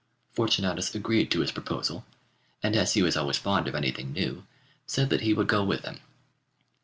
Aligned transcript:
Fortunatus 0.33 0.95
agreed 0.95 1.29
to 1.29 1.41
his 1.41 1.51
proposal, 1.51 2.03
and 2.63 2.75
as 2.75 2.95
he 2.95 3.03
was 3.03 3.15
always 3.15 3.37
fond 3.37 3.67
of 3.67 3.75
anything 3.75 4.11
new, 4.11 4.47
said 4.87 5.11
that 5.11 5.21
he 5.21 5.31
would 5.31 5.47
go 5.47 5.63
with 5.63 5.85
him. 5.85 5.99